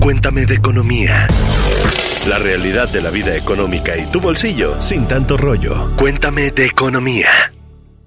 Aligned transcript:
Cuéntame 0.00 0.46
de 0.46 0.54
economía. 0.54 1.26
La 2.28 2.38
realidad 2.38 2.88
de 2.88 3.02
la 3.02 3.10
vida 3.10 3.36
económica 3.36 3.96
y 3.96 4.06
tu 4.06 4.20
bolsillo 4.20 4.80
sin 4.80 5.08
tanto 5.08 5.36
rollo. 5.36 5.90
Cuéntame 5.96 6.52
de 6.52 6.66
economía. 6.66 7.28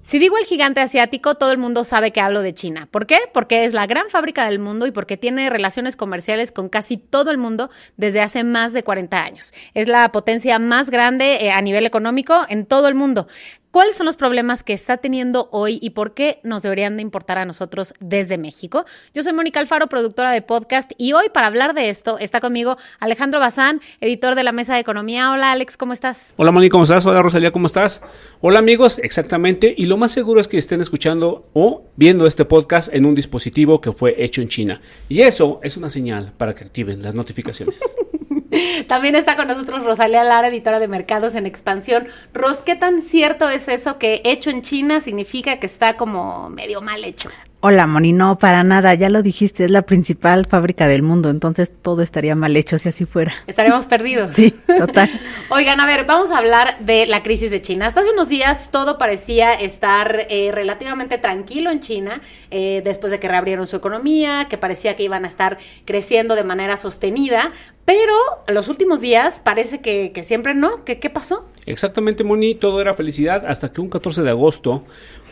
Si 0.02 0.18
digo 0.18 0.36
el 0.38 0.44
gigante 0.44 0.80
asiático, 0.80 1.36
todo 1.36 1.52
el 1.52 1.58
mundo 1.58 1.84
sabe 1.84 2.10
que 2.10 2.20
hablo 2.20 2.42
de 2.42 2.52
China. 2.52 2.88
¿Por 2.90 3.06
qué? 3.06 3.18
Porque 3.32 3.64
es 3.64 3.74
la 3.74 3.86
gran 3.86 4.08
fábrica 4.10 4.44
del 4.46 4.58
mundo 4.58 4.86
y 4.86 4.90
porque 4.90 5.16
tiene 5.16 5.48
relaciones 5.50 5.94
comerciales 5.94 6.50
con 6.50 6.68
casi 6.68 6.96
todo 6.96 7.30
el 7.30 7.38
mundo 7.38 7.70
desde 7.96 8.20
hace 8.20 8.42
más 8.42 8.72
de 8.72 8.82
40 8.82 9.22
años. 9.22 9.52
Es 9.72 9.86
la 9.86 10.10
potencia 10.10 10.58
más 10.58 10.90
grande 10.90 11.44
eh, 11.44 11.52
a 11.52 11.60
nivel 11.60 11.86
económico 11.86 12.44
en 12.48 12.66
todo 12.66 12.88
el 12.88 12.96
mundo. 12.96 13.28
¿Cuáles 13.72 13.96
son 13.96 14.06
los 14.06 14.16
problemas 14.16 14.64
que 14.64 14.72
está 14.72 14.96
teniendo 14.96 15.48
hoy 15.52 15.78
y 15.80 15.90
por 15.90 16.12
qué 16.12 16.40
nos 16.42 16.62
deberían 16.62 16.96
de 16.96 17.02
importar 17.02 17.38
a 17.38 17.44
nosotros 17.44 17.94
desde 18.00 18.36
México? 18.36 18.84
Yo 19.14 19.22
soy 19.22 19.32
Mónica 19.32 19.60
Alfaro, 19.60 19.86
productora 19.86 20.32
de 20.32 20.42
podcast, 20.42 20.90
y 20.98 21.12
hoy 21.12 21.26
para 21.32 21.46
hablar 21.46 21.72
de 21.72 21.88
esto 21.88 22.18
está 22.18 22.40
conmigo 22.40 22.78
Alejandro 22.98 23.38
Bazán, 23.38 23.80
editor 24.00 24.34
de 24.34 24.42
la 24.42 24.50
Mesa 24.50 24.74
de 24.74 24.80
Economía. 24.80 25.30
Hola 25.30 25.52
Alex, 25.52 25.76
¿cómo 25.76 25.92
estás? 25.92 26.34
Hola 26.36 26.50
Mónica, 26.50 26.72
¿cómo 26.72 26.82
estás? 26.82 27.06
Hola 27.06 27.22
Rosalía, 27.22 27.52
¿cómo 27.52 27.66
estás? 27.66 28.02
Hola 28.40 28.58
amigos, 28.58 28.98
exactamente. 28.98 29.72
Y 29.78 29.86
lo 29.86 29.96
más 29.96 30.10
seguro 30.10 30.40
es 30.40 30.48
que 30.48 30.58
estén 30.58 30.80
escuchando 30.80 31.48
o 31.52 31.84
viendo 31.94 32.26
este 32.26 32.44
podcast 32.44 32.92
en 32.92 33.06
un 33.06 33.14
dispositivo 33.14 33.80
que 33.80 33.92
fue 33.92 34.16
hecho 34.18 34.42
en 34.42 34.48
China. 34.48 34.80
Y 35.08 35.20
eso 35.20 35.60
es 35.62 35.76
una 35.76 35.90
señal 35.90 36.32
para 36.36 36.56
que 36.56 36.64
activen 36.64 37.02
las 37.02 37.14
notificaciones. 37.14 37.78
También 38.88 39.14
está 39.14 39.36
con 39.36 39.48
nosotros 39.48 39.84
Rosalía 39.84 40.24
Lara, 40.24 40.48
editora 40.48 40.78
de 40.78 40.88
Mercados 40.88 41.34
en 41.34 41.46
Expansión. 41.46 42.08
Ros, 42.32 42.62
¿qué 42.62 42.76
tan 42.76 43.00
cierto 43.00 43.48
es 43.48 43.68
eso 43.68 43.98
que 43.98 44.22
hecho 44.24 44.50
en 44.50 44.62
China 44.62 45.00
significa 45.00 45.58
que 45.58 45.66
está 45.66 45.96
como 45.96 46.50
medio 46.50 46.80
mal 46.80 47.04
hecho? 47.04 47.30
Hola, 47.62 47.86
Moni, 47.86 48.14
no, 48.14 48.38
para 48.38 48.64
nada, 48.64 48.94
ya 48.94 49.10
lo 49.10 49.20
dijiste, 49.20 49.66
es 49.66 49.70
la 49.70 49.82
principal 49.82 50.46
fábrica 50.46 50.88
del 50.88 51.02
mundo, 51.02 51.28
entonces 51.28 51.70
todo 51.82 52.00
estaría 52.00 52.34
mal 52.34 52.56
hecho 52.56 52.78
si 52.78 52.88
así 52.88 53.04
fuera. 53.04 53.34
Estaríamos 53.46 53.86
perdidos. 53.86 54.34
Sí, 54.40 54.52
total. 54.66 55.10
Oigan, 55.50 55.78
a 55.78 55.84
ver, 55.84 56.06
vamos 56.06 56.30
a 56.30 56.38
hablar 56.38 56.78
de 56.80 57.04
la 57.04 57.22
crisis 57.22 57.50
de 57.50 57.60
China. 57.60 57.86
Hasta 57.86 58.00
hace 58.00 58.10
unos 58.10 58.30
días 58.30 58.70
todo 58.70 58.96
parecía 58.96 59.52
estar 59.52 60.26
eh, 60.30 60.50
relativamente 60.54 61.18
tranquilo 61.18 61.70
en 61.70 61.80
China, 61.80 62.22
eh, 62.50 62.80
después 62.82 63.10
de 63.10 63.20
que 63.20 63.28
reabrieron 63.28 63.66
su 63.66 63.76
economía, 63.76 64.46
que 64.48 64.56
parecía 64.56 64.96
que 64.96 65.02
iban 65.02 65.26
a 65.26 65.28
estar 65.28 65.58
creciendo 65.84 66.36
de 66.36 66.44
manera 66.44 66.78
sostenida, 66.78 67.52
pero 67.90 68.14
los 68.46 68.68
últimos 68.68 69.00
días 69.00 69.40
parece 69.44 69.80
que, 69.80 70.12
siempre 70.22 70.54
no. 70.54 70.84
¿Qué, 70.84 71.00
¿Qué 71.00 71.10
pasó? 71.10 71.44
Exactamente, 71.66 72.22
Moni, 72.22 72.54
todo 72.54 72.80
era 72.80 72.94
felicidad 72.94 73.44
hasta 73.44 73.72
que 73.72 73.80
un 73.80 73.90
14 73.90 74.22
de 74.22 74.30
agosto 74.30 74.84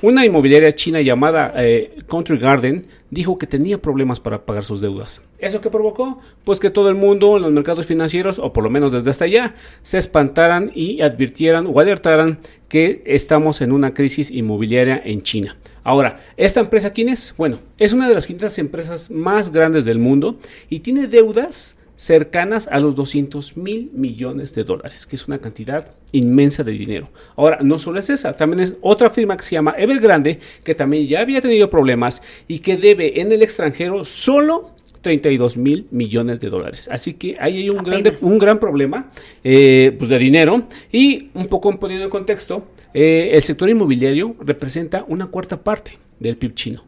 una 0.02 0.24
inmobiliaria 0.24 0.72
china 0.72 1.00
llamada 1.00 1.52
eh, 1.56 1.98
Country 2.08 2.38
Garden 2.38 2.86
dijo 3.10 3.38
que 3.38 3.46
tenía 3.46 3.80
problemas 3.80 4.18
para 4.18 4.44
pagar 4.44 4.64
sus 4.64 4.80
deudas. 4.80 5.22
¿Eso 5.38 5.60
qué 5.60 5.70
provocó? 5.70 6.20
Pues 6.42 6.58
que 6.58 6.70
todo 6.70 6.88
el 6.88 6.96
mundo 6.96 7.36
en 7.36 7.42
los 7.42 7.52
mercados 7.52 7.86
financieros, 7.86 8.40
o 8.40 8.52
por 8.52 8.64
lo 8.64 8.70
menos 8.70 8.92
desde 8.92 9.10
hasta 9.10 9.24
allá, 9.24 9.54
se 9.82 9.98
espantaran 9.98 10.72
y 10.74 11.00
advirtieran 11.00 11.66
o 11.66 11.78
alertaran 11.78 12.40
que 12.68 13.02
estamos 13.06 13.60
en 13.60 13.70
una 13.70 13.94
crisis 13.94 14.32
inmobiliaria 14.32 15.00
en 15.04 15.22
China. 15.22 15.56
Ahora, 15.84 16.20
¿esta 16.36 16.60
empresa 16.60 16.92
quién 16.92 17.08
es? 17.08 17.34
Bueno, 17.38 17.60
es 17.78 17.92
una 17.92 18.08
de 18.08 18.14
las 18.14 18.26
500 18.26 18.58
empresas 18.58 19.10
más 19.10 19.52
grandes 19.52 19.84
del 19.84 19.98
mundo 19.98 20.38
y 20.68 20.80
tiene 20.80 21.06
deudas 21.06 21.77
cercanas 21.98 22.68
a 22.68 22.78
los 22.78 22.94
200 22.94 23.56
mil 23.56 23.90
millones 23.92 24.54
de 24.54 24.62
dólares, 24.64 25.04
que 25.04 25.16
es 25.16 25.26
una 25.26 25.38
cantidad 25.38 25.90
inmensa 26.12 26.62
de 26.62 26.72
dinero. 26.72 27.08
Ahora, 27.36 27.58
no 27.60 27.78
solo 27.78 27.98
es 27.98 28.08
esa, 28.08 28.36
también 28.36 28.60
es 28.60 28.76
otra 28.80 29.10
firma 29.10 29.36
que 29.36 29.42
se 29.42 29.56
llama 29.56 29.74
Evergrande, 29.76 30.38
que 30.62 30.76
también 30.76 31.06
ya 31.06 31.20
había 31.20 31.40
tenido 31.40 31.68
problemas 31.68 32.22
y 32.46 32.60
que 32.60 32.76
debe 32.76 33.20
en 33.20 33.32
el 33.32 33.42
extranjero 33.42 34.04
solo 34.04 34.70
32 35.00 35.56
mil 35.56 35.88
millones 35.90 36.38
de 36.40 36.50
dólares. 36.50 36.88
Así 36.90 37.14
que 37.14 37.36
ahí 37.40 37.58
hay 37.58 37.70
un, 37.70 37.82
grande, 37.82 38.14
un 38.20 38.38
gran 38.38 38.58
problema 38.58 39.10
eh, 39.42 39.94
pues 39.98 40.08
de 40.08 40.18
dinero 40.18 40.68
y 40.92 41.30
un 41.34 41.48
poco 41.48 41.78
poniendo 41.80 42.04
en 42.04 42.10
contexto, 42.10 42.68
eh, 42.94 43.30
el 43.32 43.42
sector 43.42 43.68
inmobiliario 43.68 44.36
representa 44.40 45.04
una 45.08 45.26
cuarta 45.26 45.62
parte 45.62 45.98
del 46.20 46.36
PIB 46.36 46.54
chino. 46.54 46.87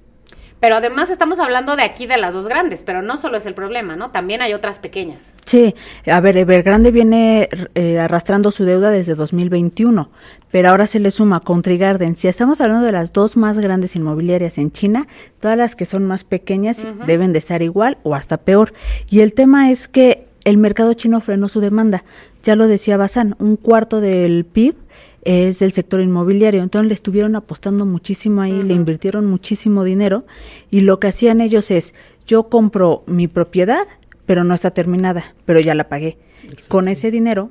Pero 0.61 0.77
además 0.77 1.09
estamos 1.11 1.39
hablando 1.39 1.75
de 1.75 1.83
aquí 1.83 2.07
de 2.07 2.19
las 2.19 2.35
dos 2.35 2.47
grandes, 2.47 2.83
pero 2.83 3.01
no 3.01 3.17
solo 3.17 3.39
es 3.39 3.47
el 3.47 3.55
problema, 3.55 3.97
¿no? 3.97 4.11
También 4.11 4.43
hay 4.43 4.53
otras 4.53 4.79
pequeñas. 4.79 5.35
Sí, 5.47 5.75
a 6.07 6.21
ver, 6.21 6.37
Evergrande 6.37 6.91
viene 6.91 7.49
eh, 7.75 7.99
arrastrando 7.99 8.51
su 8.51 8.65
deuda 8.65 8.91
desde 8.91 9.15
2021, 9.15 10.11
pero 10.51 10.69
ahora 10.69 10.87
se 10.87 11.01
le 11.01 11.11
suma 11.11 11.41
Country 11.41 11.79
Garden. 11.79 12.15
Si 12.15 12.29
estamos 12.29 12.61
hablando 12.61 12.85
de 12.85 12.93
las 12.93 13.13
dos 13.15 13.39
más 13.39 13.59
grandes 13.59 13.97
inmobiliarias 13.97 14.59
en 14.59 14.71
China, 14.71 15.09
todas 15.41 15.57
las 15.57 15.75
que 15.75 15.87
son 15.87 16.07
más 16.07 16.25
pequeñas 16.25 16.87
deben 17.07 17.33
de 17.33 17.39
estar 17.39 17.63
igual 17.63 17.97
o 18.03 18.15
hasta 18.15 18.37
peor. 18.37 18.75
Y 19.09 19.21
el 19.21 19.33
tema 19.33 19.71
es 19.71 19.89
que 19.89 20.27
el 20.45 20.59
mercado 20.59 20.93
chino 20.93 21.21
frenó 21.21 21.49
su 21.49 21.61
demanda. 21.61 22.05
Ya 22.45 22.55
lo 22.57 22.69
decía 22.69 22.97
Bazán, 22.97 23.35
un 23.39 23.57
cuarto 23.57 24.01
del 24.01 24.45
PIB 24.45 24.75
es 25.25 25.59
del 25.59 25.73
sector 25.73 26.01
inmobiliario. 26.01 26.63
Entonces 26.63 26.89
le 26.89 26.95
estuvieron 26.95 27.37
apostando 27.37 27.87
muchísimo 27.87 28.43
ahí, 28.43 28.63
le 28.63 28.75
invirtieron 28.75 29.27
muchísimo 29.27 29.85
dinero 29.85 30.25
y 30.71 30.83
lo 30.83 31.01
que 31.01 31.09
hacían 31.09 31.41
ellos 31.41 31.71
es, 31.71 31.95
yo 32.27 32.45
compro 32.45 33.03
mi 33.07 33.29
propiedad, 33.29 33.87
pero 34.27 34.45
no 34.45 34.55
está 34.55 34.71
terminada, 34.71 35.35
pero 35.45 35.61
ya 35.61 35.75
la 35.75 35.89
pagué. 35.89 36.19
Con 36.69 36.89
ese 36.89 37.11
dinero 37.11 37.51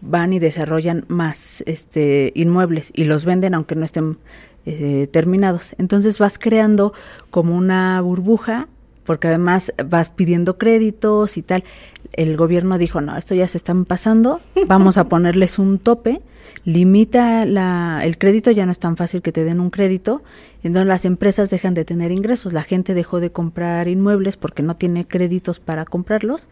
van 0.00 0.32
y 0.32 0.38
desarrollan 0.38 1.04
más 1.08 1.62
este 1.66 2.32
inmuebles 2.34 2.92
y 2.94 3.04
los 3.04 3.24
venden 3.24 3.54
aunque 3.54 3.74
no 3.74 3.84
estén 3.84 4.18
eh, 4.66 5.08
terminados. 5.10 5.74
Entonces 5.78 6.18
vas 6.18 6.38
creando 6.38 6.92
como 7.30 7.56
una 7.56 8.00
burbuja 8.00 8.68
porque 9.08 9.28
además 9.28 9.72
vas 9.88 10.10
pidiendo 10.10 10.58
créditos 10.58 11.38
y 11.38 11.42
tal. 11.42 11.64
El 12.12 12.36
gobierno 12.36 12.76
dijo, 12.76 13.00
no, 13.00 13.16
esto 13.16 13.34
ya 13.34 13.48
se 13.48 13.56
están 13.56 13.86
pasando, 13.86 14.42
vamos 14.66 14.98
a 14.98 15.04
ponerles 15.08 15.58
un 15.58 15.78
tope 15.78 16.20
limita 16.64 17.46
la, 17.46 18.02
el 18.04 18.18
crédito, 18.18 18.50
ya 18.50 18.66
no 18.66 18.72
es 18.72 18.78
tan 18.78 18.98
fácil 18.98 19.22
que 19.22 19.32
te 19.32 19.44
den 19.44 19.60
un 19.60 19.70
crédito, 19.70 20.22
entonces 20.62 20.86
las 20.86 21.06
empresas 21.06 21.48
dejan 21.48 21.72
de 21.72 21.86
tener 21.86 22.12
ingresos, 22.12 22.52
la 22.52 22.62
gente 22.62 22.92
dejó 22.92 23.20
de 23.20 23.30
comprar 23.32 23.88
inmuebles 23.88 24.36
porque 24.36 24.62
no 24.62 24.76
tiene 24.76 25.06
créditos 25.06 25.60
para 25.60 25.86
comprarlos 25.86 26.48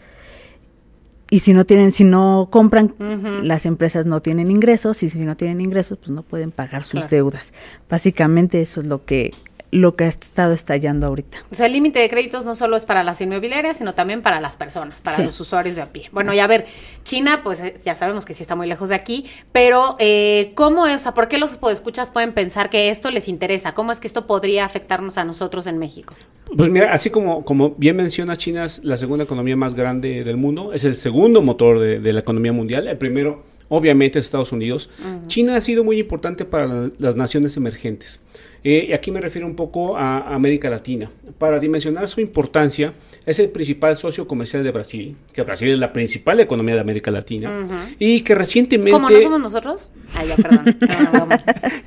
y 1.28 1.40
si 1.40 1.52
no 1.52 1.66
tienen, 1.66 1.90
si 1.92 2.04
no 2.04 2.48
compran, 2.50 2.94
las 3.42 3.66
empresas 3.66 4.06
no 4.06 4.22
tienen 4.22 4.50
ingresos 4.50 5.02
y 5.02 5.10
si 5.10 5.18
no 5.18 5.36
tienen 5.36 5.60
ingresos, 5.60 5.98
pues 5.98 6.10
no 6.10 6.22
pueden 6.22 6.52
pagar 6.52 6.84
sus 6.84 7.10
deudas. 7.10 7.52
Básicamente 7.90 8.62
eso 8.62 8.80
es 8.80 8.86
lo 8.86 9.04
que 9.04 9.34
lo 9.70 9.96
que 9.96 10.04
ha 10.04 10.08
estado 10.08 10.52
estallando 10.52 11.06
ahorita. 11.06 11.38
O 11.50 11.54
sea, 11.54 11.66
el 11.66 11.72
límite 11.72 11.98
de 11.98 12.08
créditos 12.08 12.44
no 12.44 12.54
solo 12.54 12.76
es 12.76 12.84
para 12.84 13.02
las 13.02 13.20
inmobiliarias, 13.20 13.78
sino 13.78 13.94
también 13.94 14.22
para 14.22 14.40
las 14.40 14.56
personas, 14.56 15.02
para 15.02 15.18
los 15.18 15.38
usuarios 15.40 15.76
de 15.76 15.82
a 15.82 15.86
pie. 15.86 16.08
Bueno, 16.12 16.32
y 16.32 16.38
a 16.38 16.46
ver, 16.46 16.66
China, 17.04 17.40
pues 17.42 17.60
eh, 17.60 17.76
ya 17.84 17.94
sabemos 17.94 18.24
que 18.24 18.34
sí 18.34 18.42
está 18.42 18.54
muy 18.54 18.68
lejos 18.68 18.90
de 18.90 18.94
aquí, 18.94 19.26
pero 19.52 19.96
eh, 19.98 20.52
¿cómo 20.54 20.86
es? 20.86 20.94
O 20.94 20.98
sea, 20.98 21.14
¿por 21.14 21.28
qué 21.28 21.38
los 21.38 21.58
escuchas 21.72 22.10
pueden 22.10 22.32
pensar 22.32 22.70
que 22.70 22.90
esto 22.90 23.10
les 23.10 23.28
interesa? 23.28 23.74
¿Cómo 23.74 23.92
es 23.92 24.00
que 24.00 24.06
esto 24.06 24.26
podría 24.26 24.64
afectarnos 24.64 25.18
a 25.18 25.24
nosotros 25.24 25.66
en 25.66 25.78
México? 25.78 26.14
Pues 26.56 26.70
mira, 26.70 26.92
así 26.92 27.10
como, 27.10 27.44
como 27.44 27.70
bien 27.70 27.96
mencionas, 27.96 28.38
China 28.38 28.64
es 28.64 28.84
la 28.84 28.96
segunda 28.96 29.24
economía 29.24 29.56
más 29.56 29.74
grande 29.74 30.22
del 30.22 30.36
mundo, 30.36 30.72
es 30.72 30.84
el 30.84 30.96
segundo 30.96 31.42
motor 31.42 31.80
de, 31.80 32.12
la 32.12 32.20
economía 32.20 32.52
mundial, 32.52 32.86
el 32.86 32.96
primero 32.96 33.42
obviamente 33.68 34.20
es 34.20 34.26
Estados 34.26 34.52
Unidos. 34.52 34.90
China 35.26 35.56
ha 35.56 35.60
sido 35.60 35.82
muy 35.82 35.98
importante 35.98 36.44
para 36.44 36.88
las 36.98 37.16
naciones 37.16 37.56
emergentes. 37.56 38.20
Eh, 38.68 38.86
y 38.88 38.92
aquí 38.92 39.12
me 39.12 39.20
refiero 39.20 39.46
un 39.46 39.54
poco 39.54 39.96
a 39.96 40.34
América 40.34 40.68
Latina. 40.68 41.08
Para 41.38 41.60
dimensionar 41.60 42.08
su 42.08 42.20
importancia, 42.20 42.94
es 43.24 43.38
el 43.38 43.50
principal 43.50 43.96
socio 43.96 44.26
comercial 44.26 44.64
de 44.64 44.72
Brasil, 44.72 45.16
que 45.32 45.42
Brasil 45.42 45.70
es 45.70 45.78
la 45.78 45.92
principal 45.92 46.40
economía 46.40 46.74
de 46.74 46.80
América 46.80 47.12
Latina, 47.12 47.86
y 48.00 48.22
que 48.22 48.34
recientemente... 48.34 48.90
¿Cómo 48.90 49.08
no 49.08 49.20
somos 49.20 49.40
nosotros? 49.40 49.92
Ah, 50.16 50.24
ya, 50.24 50.34
perdón. 50.34 50.74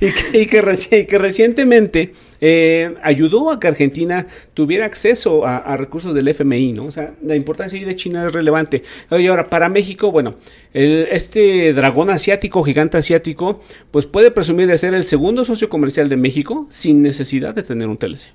y, 0.32 0.46
que, 0.46 1.06
que, 1.06 1.18
recientemente 1.18 2.14
eh, 2.40 2.94
ayudó 3.02 3.50
a 3.50 3.60
que 3.60 3.68
Argentina 3.68 4.26
tuviera 4.54 4.86
acceso 4.86 5.46
a, 5.46 5.76
recursos 5.76 6.14
del 6.14 6.28
FMI, 6.28 6.72
¿no? 6.72 6.86
O 6.86 6.90
sea, 6.90 7.14
la 7.22 7.36
importancia 7.36 7.78
ahí 7.78 7.84
de 7.84 7.96
China 7.96 8.26
es 8.26 8.32
relevante. 8.32 8.82
Y 9.10 9.26
ahora, 9.26 9.48
para 9.48 9.68
México, 9.68 10.10
bueno, 10.10 10.36
el, 10.72 11.08
este 11.10 11.72
dragón 11.72 12.10
asiático, 12.10 12.62
gigante 12.62 12.98
asiático, 12.98 13.60
pues 13.90 14.06
puede 14.06 14.30
presumir 14.30 14.66
de 14.66 14.78
ser 14.78 14.94
el 14.94 15.04
segundo 15.04 15.44
socio 15.44 15.68
comercial 15.68 16.08
de 16.08 16.16
México 16.16 16.66
sin 16.70 17.02
necesidad 17.02 17.54
de 17.54 17.62
tener 17.62 17.88
un 17.88 17.96
TLC. 17.96 18.32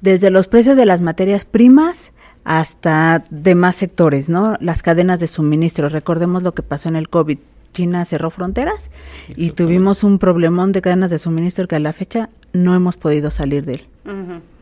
Desde 0.00 0.30
los 0.30 0.48
precios 0.48 0.76
de 0.76 0.86
las 0.86 1.00
materias 1.00 1.44
primas, 1.44 2.12
hasta 2.44 3.24
demás 3.30 3.76
sectores, 3.76 4.28
¿no? 4.28 4.56
Las 4.60 4.82
cadenas 4.82 5.20
de 5.20 5.26
suministro. 5.26 5.88
Recordemos 5.88 6.42
lo 6.42 6.54
que 6.54 6.62
pasó 6.62 6.88
en 6.88 6.96
el 6.96 7.08
COVID. 7.08 7.38
China 7.72 8.04
cerró 8.04 8.30
fronteras 8.30 8.90
y 9.36 9.50
tuvimos 9.50 10.04
un 10.04 10.18
problemón 10.18 10.72
de 10.72 10.82
cadenas 10.82 11.10
de 11.10 11.18
suministro 11.18 11.68
que 11.68 11.76
a 11.76 11.80
la 11.80 11.92
fecha 11.92 12.30
no 12.52 12.74
hemos 12.74 12.96
podido 12.96 13.30
salir 13.30 13.64
de 13.64 13.74
él. 13.74 13.86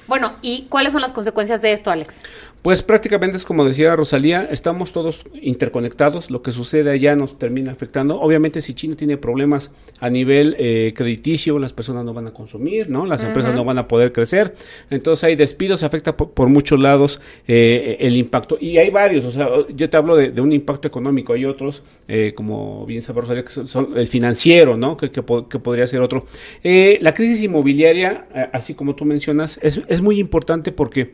Bueno, 0.07 0.33
¿y 0.41 0.63
cuáles 0.71 0.93
son 0.95 1.03
las 1.03 1.13
consecuencias 1.13 1.61
de 1.61 1.73
esto, 1.73 1.91
Alex? 1.91 2.25
Pues 2.63 2.83
prácticamente 2.83 3.37
es 3.37 3.45
como 3.45 3.65
decía 3.65 3.95
Rosalía, 3.95 4.49
estamos 4.51 4.93
todos 4.93 5.25
interconectados, 5.41 6.29
lo 6.29 6.43
que 6.43 6.51
sucede 6.51 6.91
allá 6.91 7.15
nos 7.15 7.39
termina 7.39 7.71
afectando. 7.71 8.21
Obviamente 8.21 8.61
si 8.61 8.75
China 8.75 8.97
tiene 8.97 9.17
problemas 9.17 9.73
a 10.01 10.11
nivel 10.11 10.57
eh, 10.59 10.93
crediticio, 10.97 11.61
las 11.61 11.73
personas 11.73 12.05
no 12.05 12.13
van 12.13 12.27
a 12.27 12.33
consumir, 12.33 12.91
¿no? 12.91 13.07
Las 13.07 13.23
empresas 13.23 13.55
no 13.55 13.65
van 13.65 13.79
a 13.79 13.87
poder 13.87 14.13
crecer, 14.13 14.57
entonces 14.91 15.23
hay 15.23 15.37
despidos, 15.37 15.85
afecta 15.85 16.17
por, 16.17 16.49
muchos 16.49 16.81
lados 16.81 17.21
eh, 17.47 17.97
el 18.01 18.17
impacto. 18.17 18.59
Y 18.61 18.79
hay 18.79 18.91
varios, 18.91 19.25
o 19.25 19.31
sea, 19.31 19.49
yo 19.73 19.89
te 19.89 19.97
hablo 19.97 20.17
de, 20.17 20.41
un 20.41 20.53
impacto 20.53 20.89
económico, 20.89 21.35
hay 21.35 21.45
otros, 21.45 21.85
eh, 22.09 22.33
como 22.35 22.85
bien 22.87 23.03
sabe 23.03 23.21
Rosalía, 23.21 23.45
que 23.45 23.51
son 23.51 23.91
el 23.97 24.09
financiero, 24.09 24.77
¿no? 24.77 24.97
Que, 24.97 25.13
que, 25.13 25.23
podría 25.23 25.87
ser 25.87 26.01
otro. 26.01 26.27
la 26.65 27.15
crisis 27.15 27.45
inmobiliaria, 27.45 28.27
así 28.53 28.75
como 28.75 28.97
tú 28.97 29.05
mencionas, 29.05 29.61
es, 29.63 29.81
es 29.87 30.01
muy 30.01 30.19
importante 30.19 30.73
porque 30.73 31.13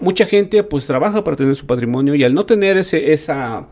mucha 0.00 0.26
gente 0.26 0.63
pues 0.64 0.86
trabaja 0.86 1.24
para 1.24 1.36
tener 1.36 1.54
su 1.54 1.66
patrimonio 1.66 2.14
y 2.14 2.24
al 2.24 2.34
no 2.34 2.46
tener 2.46 2.76
ese, 2.76 3.12
esa, 3.12 3.66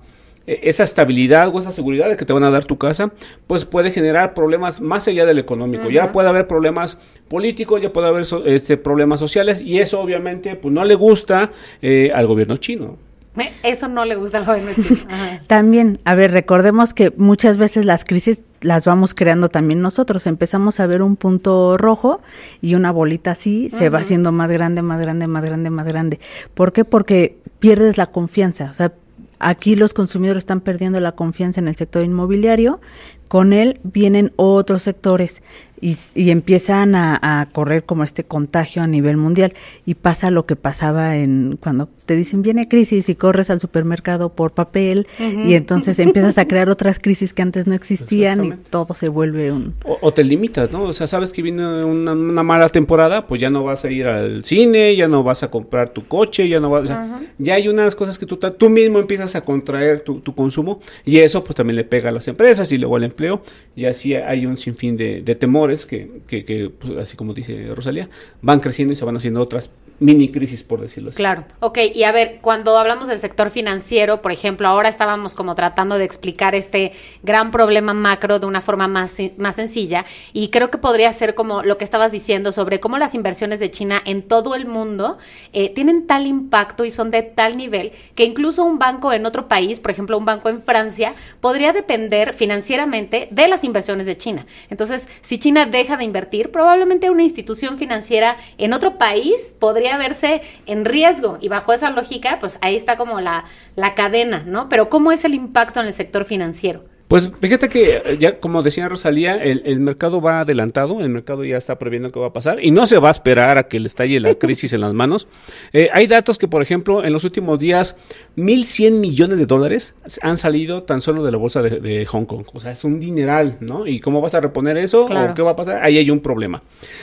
e, 0.46 0.60
esa 0.64 0.82
estabilidad 0.82 1.54
o 1.54 1.58
esa 1.58 1.70
seguridad 1.70 2.08
de 2.08 2.16
que 2.16 2.24
te 2.24 2.32
van 2.32 2.44
a 2.44 2.50
dar 2.50 2.64
tu 2.64 2.78
casa, 2.78 3.12
pues 3.46 3.64
puede 3.64 3.90
generar 3.90 4.34
problemas 4.34 4.80
más 4.80 5.08
allá 5.08 5.26
del 5.26 5.38
económico. 5.38 5.90
Ya 5.90 6.12
puede 6.12 6.28
haber 6.28 6.46
problemas 6.46 7.00
políticos, 7.28 7.82
ya 7.82 7.92
puede 7.92 8.08
haber 8.08 8.26
este, 8.46 8.76
problemas 8.76 9.20
sociales 9.20 9.62
y 9.62 9.78
eso 9.78 10.00
obviamente 10.00 10.56
pues 10.56 10.72
no 10.72 10.84
le 10.84 10.94
gusta 10.94 11.52
eh, 11.80 12.10
al 12.14 12.26
gobierno 12.26 12.56
chino. 12.56 12.96
Eh, 13.38 13.50
eso 13.62 13.88
no 13.88 14.04
le 14.04 14.16
gusta 14.16 14.38
al 14.38 14.44
gobierno 14.44 14.72
chino. 14.74 15.10
También, 15.46 15.98
a 16.04 16.14
ver, 16.14 16.32
recordemos 16.32 16.92
que 16.92 17.12
muchas 17.16 17.56
veces 17.56 17.84
las 17.84 18.04
crisis 18.04 18.42
las 18.62 18.84
vamos 18.84 19.14
creando 19.14 19.48
también 19.48 19.80
nosotros. 19.80 20.26
Empezamos 20.26 20.80
a 20.80 20.86
ver 20.86 21.02
un 21.02 21.16
punto 21.16 21.76
rojo 21.76 22.20
y 22.60 22.74
una 22.74 22.90
bolita 22.90 23.32
así 23.32 23.68
se 23.70 23.88
va 23.88 23.98
haciendo 23.98 24.32
más 24.32 24.50
grande, 24.50 24.82
más 24.82 25.00
grande, 25.00 25.26
más 25.26 25.44
grande, 25.44 25.70
más 25.70 25.86
grande. 25.86 26.20
¿Por 26.54 26.72
qué? 26.72 26.84
Porque 26.84 27.36
pierdes 27.58 27.98
la 27.98 28.06
confianza. 28.06 28.70
O 28.70 28.74
sea, 28.74 28.92
aquí 29.38 29.76
los 29.76 29.92
consumidores 29.92 30.42
están 30.42 30.60
perdiendo 30.60 31.00
la 31.00 31.12
confianza 31.12 31.60
en 31.60 31.68
el 31.68 31.76
sector 31.76 32.04
inmobiliario. 32.04 32.80
Con 33.28 33.52
él 33.52 33.80
vienen 33.82 34.32
otros 34.36 34.82
sectores 34.82 35.42
y, 35.82 36.30
empiezan 36.30 36.94
a, 36.94 37.48
correr 37.52 37.84
como 37.84 38.04
este 38.04 38.22
contagio 38.24 38.82
a 38.82 38.86
nivel 38.86 39.16
mundial. 39.16 39.52
Y 39.84 39.94
pasa 39.94 40.30
lo 40.30 40.46
que 40.46 40.54
pasaba 40.54 41.16
en 41.16 41.58
cuando 41.60 41.88
te 42.06 42.14
dicen 42.14 42.42
viene 42.42 42.68
crisis 42.68 43.08
y 43.08 43.14
corres 43.14 43.50
al 43.50 43.60
supermercado 43.60 44.30
por 44.30 44.52
papel 44.52 45.06
y 45.18 45.54
entonces 45.54 45.98
empiezas 45.98 46.38
a 46.38 46.46
crear 46.46 46.68
otras 46.68 46.98
crisis 46.98 47.32
que 47.32 47.42
antes 47.42 47.66
no 47.66 47.74
existían 47.74 48.44
y 48.44 48.52
todo 48.70 48.94
se 48.94 49.08
vuelve 49.08 49.52
un 49.52 49.74
o, 49.84 50.12
te 50.12 50.24
limitas 50.24 50.72
no 50.72 50.82
o 50.82 50.92
sea 50.92 51.06
sabes 51.06 51.30
que 51.30 51.42
viene 51.42 51.84
una, 51.84 52.14
mala 52.42 52.68
temporada 52.68 53.26
pues 53.26 53.40
ya 53.40 53.50
no 53.50 53.62
vas 53.62 53.84
a 53.84 53.90
ir 53.90 54.08
al 54.08 54.44
cine 54.44 54.96
ya 54.96 55.06
no 55.06 55.22
vas 55.22 55.42
a 55.42 55.50
comprar 55.50 55.90
tu 55.90 56.04
coche 56.06 56.48
ya 56.48 56.58
no 56.58 56.70
vas 56.70 56.90
ya 57.38 57.54
hay 57.54 57.68
unas 57.68 57.94
cosas 57.94 58.18
que 58.18 58.26
tú 58.26 58.36
tú 58.36 58.68
mismo 58.68 58.98
empiezas 58.98 59.36
a 59.36 59.44
contraer 59.44 60.00
tu, 60.00 60.20
consumo 60.34 60.80
y 61.04 61.18
eso 61.18 61.44
pues 61.44 61.54
también 61.54 61.76
le 61.76 61.84
pega 61.84 62.08
a 62.08 62.12
las 62.12 62.26
empresas 62.26 62.72
y 62.72 62.78
luego 62.78 62.96
al 62.96 63.04
empleo 63.04 63.42
y 63.76 63.84
así 63.84 64.14
hay 64.14 64.44
un 64.44 64.56
sinfín 64.56 64.96
de, 64.96 65.22
de 65.22 65.34
temores 65.34 65.71
que, 65.86 66.22
que, 66.26 66.70
pues, 66.78 66.98
así 66.98 67.16
como 67.16 67.34
dice 67.34 67.74
Rosalía, 67.74 68.08
van 68.40 68.60
creciendo 68.60 68.92
y 68.92 68.96
se 68.96 69.04
van 69.04 69.16
haciendo 69.16 69.40
otras 69.40 69.70
mini 70.02 70.30
crisis, 70.30 70.62
por 70.62 70.80
decirlo 70.80 71.10
así. 71.10 71.16
Claro, 71.16 71.44
ok, 71.60 71.78
y 71.94 72.04
a 72.04 72.12
ver, 72.12 72.38
cuando 72.40 72.76
hablamos 72.76 73.08
del 73.08 73.20
sector 73.20 73.50
financiero, 73.50 74.20
por 74.20 74.32
ejemplo, 74.32 74.68
ahora 74.68 74.88
estábamos 74.88 75.34
como 75.34 75.54
tratando 75.54 75.98
de 75.98 76.04
explicar 76.04 76.54
este 76.54 76.92
gran 77.22 77.50
problema 77.50 77.94
macro 77.94 78.38
de 78.38 78.46
una 78.46 78.60
forma 78.60 78.88
más, 78.88 79.18
más 79.38 79.56
sencilla, 79.56 80.04
y 80.32 80.48
creo 80.48 80.70
que 80.70 80.78
podría 80.78 81.12
ser 81.12 81.34
como 81.34 81.62
lo 81.62 81.78
que 81.78 81.84
estabas 81.84 82.12
diciendo 82.12 82.52
sobre 82.52 82.80
cómo 82.80 82.98
las 82.98 83.14
inversiones 83.14 83.60
de 83.60 83.70
China 83.70 84.02
en 84.04 84.22
todo 84.22 84.54
el 84.54 84.66
mundo 84.66 85.18
eh, 85.52 85.70
tienen 85.70 86.06
tal 86.06 86.26
impacto 86.26 86.84
y 86.84 86.90
son 86.90 87.10
de 87.10 87.22
tal 87.22 87.56
nivel 87.56 87.92
que 88.14 88.24
incluso 88.24 88.64
un 88.64 88.78
banco 88.78 89.12
en 89.12 89.26
otro 89.26 89.48
país, 89.48 89.80
por 89.80 89.90
ejemplo, 89.90 90.18
un 90.18 90.24
banco 90.24 90.48
en 90.48 90.60
Francia, 90.60 91.14
podría 91.40 91.72
depender 91.72 92.34
financieramente 92.34 93.28
de 93.30 93.48
las 93.48 93.64
inversiones 93.64 94.06
de 94.06 94.18
China. 94.18 94.46
Entonces, 94.70 95.08
si 95.20 95.38
China 95.38 95.66
deja 95.66 95.96
de 95.96 96.04
invertir, 96.04 96.50
probablemente 96.50 97.10
una 97.10 97.22
institución 97.22 97.78
financiera 97.78 98.36
en 98.58 98.72
otro 98.72 98.98
país 98.98 99.54
podría 99.58 99.91
verse 99.98 100.42
en 100.66 100.84
riesgo 100.84 101.38
y 101.40 101.48
bajo 101.48 101.72
esa 101.72 101.90
lógica, 101.90 102.38
pues 102.40 102.58
ahí 102.60 102.76
está 102.76 102.96
como 102.96 103.20
la, 103.20 103.44
la 103.76 103.94
cadena, 103.94 104.42
¿no? 104.46 104.68
Pero 104.68 104.88
¿cómo 104.88 105.12
es 105.12 105.24
el 105.24 105.34
impacto 105.34 105.80
en 105.80 105.86
el 105.86 105.92
sector 105.92 106.24
financiero? 106.24 106.84
Pues 107.12 107.30
fíjate 107.42 107.68
que 107.68 107.96
eh, 107.96 108.16
ya 108.18 108.40
como 108.40 108.62
decía 108.62 108.88
Rosalía, 108.88 109.36
el, 109.36 109.80
mercado 109.80 110.22
va 110.22 110.40
adelantado, 110.40 111.02
el 111.02 111.10
mercado 111.10 111.44
ya 111.44 111.58
está 111.58 111.78
previendo 111.78 112.10
qué 112.10 112.18
va 112.18 112.28
a 112.28 112.32
pasar 112.32 112.64
y 112.64 112.70
no 112.70 112.86
se 112.86 112.98
va 112.98 113.08
a 113.08 113.10
esperar 113.10 113.58
a 113.58 113.64
que 113.64 113.78
le 113.80 113.86
estalle 113.86 114.18
la 114.18 114.34
crisis 114.34 114.72
en 114.72 114.80
las 114.80 114.94
manos. 114.94 115.28
Eh, 115.74 115.90
hay 115.92 116.06
datos 116.06 116.38
que, 116.38 116.48
por 116.48 116.62
ejemplo, 116.62 117.04
en 117.04 117.12
los 117.12 117.24
últimos 117.24 117.58
días, 117.58 117.98
1.100 118.38 118.92
millones 118.92 119.38
de 119.38 119.44
dólares 119.44 119.94
han 120.22 120.38
salido 120.38 120.84
tan 120.84 121.02
solo 121.02 121.22
de 121.22 121.32
la 121.32 121.36
bolsa 121.36 121.60
de, 121.60 122.06
Hong 122.06 122.24
Kong. 122.24 122.46
O 122.54 122.60
sea, 122.60 122.70
es 122.70 122.82
un 122.82 122.98
dineral, 122.98 123.58
¿no? 123.60 123.86
¿Y 123.86 124.00
cómo 124.00 124.22
vas 124.22 124.34
a 124.34 124.40
reponer 124.40 124.78
eso 124.78 125.04
o 125.04 125.34
qué 125.34 125.42
va 125.42 125.50
a 125.50 125.56
pasar? 125.56 125.84
Ahí 125.84 125.98
hay 125.98 126.08
un 126.08 126.20
problema. 126.20 126.62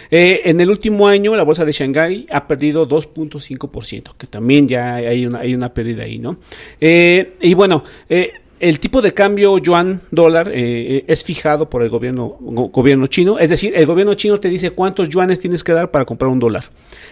Eh, 0.10 0.42
en 0.46 0.60
el 0.60 0.72
último 0.72 1.08
año, 1.08 1.36
la 1.36 1.44
bolsa 1.44 1.66
de 1.66 1.72
Shanghái 1.72 2.26
ha 2.32 2.48
perdido 2.48 2.90
2.5%, 2.90 4.16
que 4.18 4.26
también 4.26 4.68
ya 4.68 4.96
hay 4.96 5.28
una, 5.28 5.42
hay 5.42 5.54
una 5.54 5.72
pérdida 5.72 6.06
ahí, 6.06 6.18
¿no? 6.18 6.38
y 6.80 7.54
bueno, 7.54 7.84
eh, 8.10 8.34
el 8.60 8.80
tipo 8.80 9.02
de 9.02 9.14
cambio 9.14 9.58
yuan 9.58 10.02
dólar 10.12 10.50
eh, 10.50 10.98
eh, 10.98 11.06
es 11.08 11.24
fijado 11.24 11.70
por 11.70 11.82
el 11.82 11.90
gobierno, 11.90 12.36
gobierno 12.40 13.08
chino, 13.08 13.40
es 13.40 13.50
decir, 13.50 13.74
el 13.76 13.86
gobierno 13.86 14.14
chino 14.16 14.40
te 14.40 14.50
dice 14.50 14.72
cuántos 14.72 15.10
yuanes 15.10 15.40
tienes 15.40 15.64
que 15.64 15.72
dar 15.72 15.92
para 15.92 16.06
comprar 16.06 16.30
un 16.30 16.40
dólar. 16.40 16.66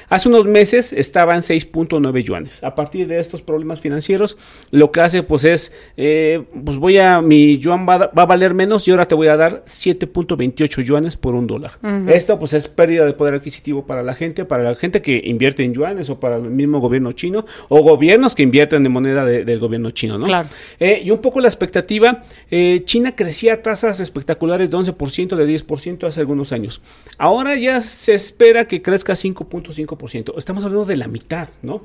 Hace 0.09 0.29
unos 0.29 0.45
meses 0.45 0.93
estaba 0.93 1.35
en 1.35 1.41
6.9 1.41 2.23
yuanes. 2.23 2.63
A 2.63 2.75
partir 2.75 3.07
de 3.07 3.19
estos 3.19 3.41
problemas 3.41 3.79
financieros, 3.81 4.37
lo 4.71 4.91
que 4.91 5.01
hace 5.01 5.23
pues 5.23 5.43
es, 5.45 5.73
eh, 5.95 6.43
pues 6.65 6.77
voy 6.77 6.97
a, 6.97 7.21
mi 7.21 7.57
yuan 7.57 7.87
va, 7.87 8.11
a 8.13 8.25
valer 8.25 8.53
menos 8.53 8.87
y 8.87 8.91
ahora 8.91 9.05
te 9.05 9.15
voy 9.15 9.27
a 9.27 9.37
dar 9.37 9.63
7.28 9.65 10.83
yuanes 10.83 11.15
por 11.15 11.35
un 11.35 11.47
dólar. 11.47 11.77
Esto 12.07 12.39
pues 12.39 12.53
es 12.53 12.67
pérdida 12.67 13.05
de 13.05 13.13
poder 13.13 13.35
adquisitivo 13.35 13.85
para 13.85 14.03
la 14.03 14.13
gente, 14.13 14.45
para 14.45 14.63
la 14.63 14.75
gente 14.75 15.01
que 15.01 15.21
invierte 15.25 15.63
en 15.63 15.73
yuanes 15.73 16.09
o 16.09 16.19
para 16.19 16.37
el 16.37 16.49
mismo 16.49 16.79
gobierno 16.79 17.11
chino 17.13 17.45
o 17.69 17.81
gobiernos 17.81 18.35
que 18.35 18.43
invierten 18.43 18.85
en 18.85 18.91
moneda 18.91 19.25
del 19.25 19.59
gobierno 19.59 19.91
chino, 19.91 20.17
¿no? 20.17 20.25
Claro. 20.25 20.49
y 20.79 21.09
un 21.11 21.19
poco 21.19 21.36
la 21.39 21.47
expectativa, 21.47 22.23
eh, 22.51 22.81
China 22.85 23.15
crecía 23.15 23.55
a 23.55 23.61
tasas 23.61 23.99
espectaculares 23.99 24.69
de 24.69 24.77
11%, 24.77 25.35
de 25.35 25.47
10% 25.47 26.07
hace 26.07 26.19
algunos 26.19 26.51
años. 26.51 26.81
Ahora 27.17 27.55
ya 27.55 27.81
se 27.81 28.13
espera 28.13 28.67
que 28.67 28.81
crezca 28.81 29.13
5.5%. 29.13 30.33
Estamos 30.37 30.63
hablando 30.63 30.85
de 30.85 30.97
la 30.97 31.07
mitad, 31.07 31.49
¿no? 31.61 31.81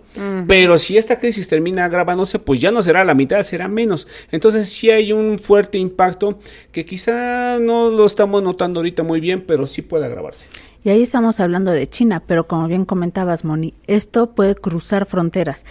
Pero 0.46 0.78
si 0.78 0.96
esta 0.96 1.19
crisis 1.19 1.49
termina 1.49 1.84
agravándose, 1.84 2.38
pues 2.38 2.60
ya 2.60 2.70
no 2.70 2.82
será 2.82 3.04
la 3.04 3.14
mitad, 3.14 3.43
será 3.43 3.69
menos. 3.69 4.06
Entonces 4.31 4.69
sí 4.69 4.90
hay 4.90 5.12
un 5.12 5.38
fuerte 5.38 5.78
impacto 5.78 6.38
que 6.70 6.84
quizá 6.84 7.58
no 7.58 7.90
lo 7.90 8.06
estamos 8.06 8.43
notando 8.43 8.81
ahorita 8.81 9.02
muy 9.02 9.20
bien, 9.20 9.44
pero 9.46 9.66
sí 9.66 9.82
puede 9.82 10.06
agravarse. 10.06 10.46
Y 10.84 10.88
ahí 10.88 11.00
estamos 11.00 11.38
hablando 11.38 11.70
de 11.70 11.87
China, 11.87 12.25
pero 12.26 12.48
como 12.48 12.66
bien 12.66 12.84
comentabas, 12.84 13.44
Moni, 13.44 13.72
esto 13.87 14.34
puede 14.34 14.56
cruzar 14.56 15.06
fronteras. 15.06 15.64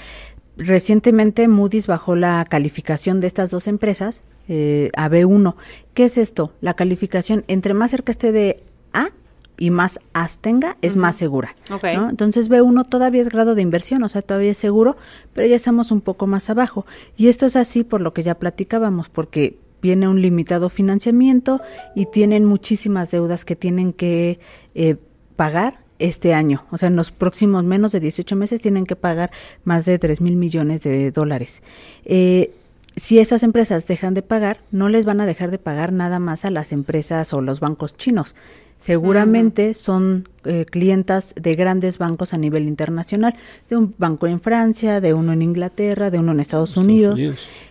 Recientemente 0.66 1.48
Moody's 1.48 1.88
bajó 1.88 2.16
la 2.16 2.46
calificación 2.48 3.20
de 3.20 3.28
estas 3.28 3.50
dos 3.50 3.68
empresas 3.68 4.22
eh, 4.48 4.90
a 4.96 5.10
B1. 5.10 5.56
¿Qué 5.94 6.06
es 6.06 6.18
esto? 6.18 6.54
La 6.62 6.76
calificación, 6.76 7.44
entre 7.48 7.74
más 7.74 7.92
cerca 7.92 8.12
esté 8.12 8.32
de 8.32 8.64
A 8.94 9.10
y 9.58 9.72
más 9.72 10.00
A 10.14 10.30
tenga, 10.40 10.78
es 10.82 10.96
más 10.98 11.16
segura. 11.16 11.56
Entonces 11.84 12.50
B1 12.50 12.88
todavía 12.88 13.22
es 13.22 13.30
grado 13.30 13.56
de 13.56 13.62
inversión, 13.62 14.04
o 14.04 14.10
sea, 14.10 14.22
todavía 14.22 14.52
es 14.52 14.58
seguro, 14.58 14.98
pero 15.34 15.48
ya 15.48 15.56
estamos 15.56 15.92
un 15.92 16.02
poco 16.02 16.28
más 16.28 16.50
abajo. 16.50 16.86
Y 17.18 17.28
esto 17.28 17.46
es 17.46 17.56
así 17.56 17.84
por 17.84 18.02
lo 18.02 18.14
que 18.14 18.24
ya 18.24 18.36
platicábamos, 18.36 19.10
porque 19.10 19.58
viene 19.82 20.08
un 20.08 20.22
limitado 20.22 20.70
financiamiento 20.70 21.62
y 21.96 22.06
tienen 22.06 22.46
muchísimas 22.46 23.10
deudas 23.10 23.46
que 23.46 23.56
tienen 23.56 23.94
que 23.94 24.40
eh, 24.76 24.98
pagar 25.36 25.81
este 26.02 26.34
año. 26.34 26.66
O 26.72 26.78
sea, 26.78 26.88
en 26.88 26.96
los 26.96 27.12
próximos 27.12 27.64
menos 27.64 27.92
de 27.92 28.00
18 28.00 28.36
meses 28.36 28.62
tienen 28.62 28.86
que 28.86 28.96
pagar 28.96 29.32
más 29.64 29.86
de 29.86 30.00
3 30.00 30.22
mil 30.22 30.36
millones 30.36 30.82
de 30.82 31.12
dólares. 31.12 31.62
Eh, 32.06 32.52
si 32.96 33.20
estas 33.20 33.44
empresas 33.44 33.88
dejan 33.88 34.14
de 34.14 34.22
pagar, 34.22 34.60
no 34.72 34.90
les 34.90 35.06
van 35.06 35.22
a 35.22 35.26
dejar 35.26 35.50
de 35.52 35.58
pagar 35.58 35.94
nada 35.94 36.20
más 36.20 36.44
a 36.44 36.52
las 36.52 36.72
empresas 36.72 37.34
o 37.34 37.42
los 37.42 37.60
bancos 37.60 37.96
chinos. 37.96 38.36
Seguramente 38.80 39.76
son 39.76 40.28
eh, 40.44 40.66
clientas 40.66 41.36
de 41.40 41.54
grandes 41.54 42.00
bancos 42.00 42.34
a 42.34 42.40
nivel 42.40 42.68
internacional, 42.68 43.36
de 43.70 43.78
un 43.78 43.94
banco 43.98 44.26
en 44.26 44.42
Francia, 44.42 45.00
de 45.00 45.14
uno 45.14 45.34
en 45.34 45.44
Inglaterra, 45.44 46.10
de 46.10 46.18
uno 46.18 46.32
en 46.32 46.40
Estados, 46.40 46.78
Unidos. 46.78 47.22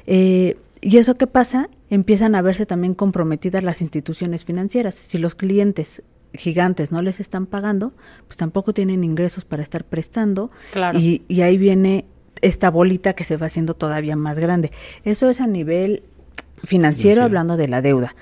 Eh, 0.07 0.57
¿Y 0.81 0.97
eso 0.99 1.17
qué 1.17 1.27
pasa? 1.27 1.69
Empiezan 1.91 2.37
a 2.37 2.43
verse 2.43 2.65
también 2.65 2.95
comprometidas 2.95 3.65
las 3.65 3.83
instituciones 3.83 4.45
financieras. 4.45 4.95
Si 4.95 5.19
los 5.19 5.35
clientes 5.35 6.03
gigantes 6.35 6.93
no 6.93 7.03
les 7.03 7.21
están 7.21 7.47
pagando, 7.47 7.93
pues 8.27 8.37
tampoco 8.37 8.73
tienen 8.73 9.05
ingresos 9.05 9.45
para 9.45 9.63
estar 9.63 9.85
prestando. 9.85 10.51
Y, 10.95 11.23
y, 11.29 11.43
ahí 11.43 11.59
viene 11.59 12.07
esta 12.43 12.71
bolita 12.71 13.15
que 13.15 13.25
se 13.25 13.37
va 13.37 13.47
haciendo 13.47 13.75
todavía 13.75 14.17
más 14.17 14.39
grande. 14.39 14.71
Eso 15.05 15.29
es 15.29 15.41
a 15.41 15.47
nivel 15.47 16.03
financiero, 16.65 17.23
hablando 17.23 17.57
de 17.57 17.69
la 17.69 17.83
deuda, 17.83 18.15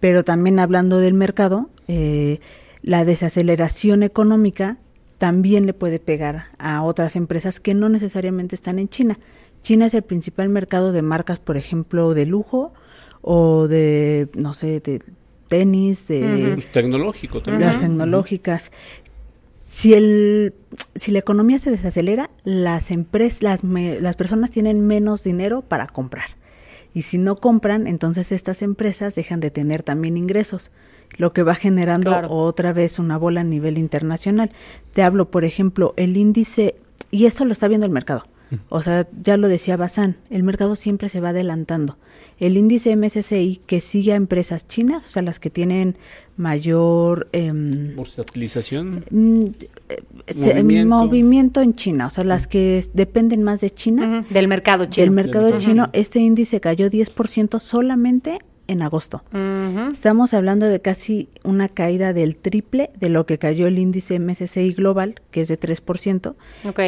pero 0.00 0.24
también 0.24 0.58
hablando 0.58 0.98
del 0.98 1.14
mercado, 1.14 1.70
eh, 1.88 2.40
la 2.82 3.04
desaceleración 3.04 4.02
económica 4.02 4.78
también 5.18 5.66
le 5.66 5.72
puede 5.72 5.98
pegar 5.98 6.50
a 6.58 6.82
otras 6.82 7.16
empresas 7.16 7.58
que 7.58 7.74
no 7.74 7.88
necesariamente 7.88 8.54
están 8.54 8.78
en 8.78 8.88
China. 8.88 9.18
China 9.62 9.86
es 9.86 9.94
el 9.94 10.02
principal 10.02 10.48
mercado 10.48 10.92
de 10.92 11.02
marcas, 11.02 11.38
por 11.38 11.56
ejemplo, 11.56 12.14
de 12.14 12.26
lujo 12.26 12.72
o 13.22 13.66
de, 13.66 14.28
no 14.36 14.54
sé, 14.54 14.80
de 14.80 15.00
tenis, 15.48 16.08
de... 16.08 16.52
Pues 16.54 16.70
tecnológico 16.72 17.40
también. 17.40 17.70
Las 17.70 17.80
tecnológicas. 17.80 18.72
Si, 19.66 19.94
el, 19.94 20.54
si 20.94 21.10
la 21.10 21.18
economía 21.18 21.58
se 21.58 21.70
desacelera, 21.70 22.30
las, 22.44 22.90
empresas, 22.90 23.42
las, 23.42 23.64
las 23.64 24.16
personas 24.16 24.50
tienen 24.50 24.86
menos 24.86 25.24
dinero 25.24 25.62
para 25.62 25.86
comprar. 25.86 26.30
Y 26.94 27.02
si 27.02 27.18
no 27.18 27.36
compran, 27.36 27.86
entonces 27.86 28.32
estas 28.32 28.62
empresas 28.62 29.14
dejan 29.14 29.40
de 29.40 29.50
tener 29.50 29.82
también 29.82 30.16
ingresos, 30.16 30.70
lo 31.18 31.32
que 31.32 31.42
va 31.42 31.54
generando 31.54 32.10
otra 32.30 32.72
vez 32.72 32.98
una 32.98 33.18
bola 33.18 33.42
a 33.42 33.44
nivel 33.44 33.76
internacional. 33.76 34.50
Te 34.94 35.02
hablo, 35.02 35.30
por 35.30 35.44
ejemplo, 35.44 35.92
el 35.96 36.16
índice, 36.16 36.76
y 37.10 37.26
esto 37.26 37.44
lo 37.44 37.52
está 37.52 37.68
viendo 37.68 37.86
el 37.86 37.92
mercado. 37.92 38.26
O 38.68 38.80
sea, 38.80 39.06
ya 39.22 39.36
lo 39.36 39.48
decía 39.48 39.76
Bazán, 39.76 40.16
el 40.30 40.42
mercado 40.42 40.76
siempre 40.76 41.08
se 41.08 41.20
va 41.20 41.30
adelantando. 41.30 41.98
El 42.38 42.56
índice 42.56 42.94
MSCI 42.96 43.60
que 43.66 43.80
sigue 43.80 44.12
a 44.12 44.16
empresas 44.16 44.68
chinas, 44.68 45.04
o 45.04 45.08
sea, 45.08 45.22
las 45.22 45.40
que 45.40 45.50
tienen 45.50 45.96
mayor... 46.36 47.28
Eh, 47.32 47.52
movimiento. 50.84 51.62
en 51.62 51.74
China, 51.74 52.06
o 52.06 52.10
sea, 52.10 52.24
las 52.24 52.46
que 52.46 52.84
dependen 52.92 53.42
más 53.42 53.60
de 53.60 53.70
China. 53.70 54.26
Del 54.28 54.48
mercado 54.48 54.84
chino. 54.86 55.04
Del 55.04 55.10
mercado 55.12 55.58
chino, 55.58 55.88
este 55.92 56.20
índice 56.20 56.60
cayó 56.60 56.90
10% 56.90 57.58
solamente 57.60 58.38
en 58.68 58.82
agosto. 58.82 59.22
Estamos 59.92 60.34
hablando 60.34 60.66
de 60.66 60.80
casi 60.80 61.28
una 61.44 61.68
caída 61.68 62.12
del 62.12 62.36
triple 62.36 62.90
de 62.98 63.08
lo 63.08 63.26
que 63.26 63.38
cayó 63.38 63.66
el 63.66 63.78
índice 63.78 64.18
MSCI 64.18 64.72
global, 64.72 65.16
que 65.30 65.42
es 65.42 65.48
de 65.48 65.58
3%, 65.58 66.34